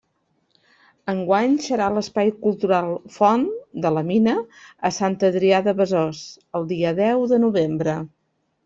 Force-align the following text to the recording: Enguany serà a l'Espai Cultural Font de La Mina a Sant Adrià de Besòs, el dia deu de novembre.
Enguany 1.11 1.51
serà 1.65 1.89
a 1.91 1.93
l'Espai 1.97 2.31
Cultural 2.47 2.89
Font 3.19 3.45
de 3.85 3.93
La 3.99 4.03
Mina 4.11 4.35
a 4.91 4.95
Sant 4.99 5.21
Adrià 5.33 5.63
de 5.71 5.77
Besòs, 5.85 6.25
el 6.61 6.71
dia 6.75 6.99
deu 7.05 7.33
de 7.37 7.43
novembre. 7.49 8.03